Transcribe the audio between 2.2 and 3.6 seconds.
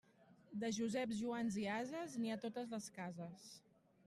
n'hi ha a totes les cases.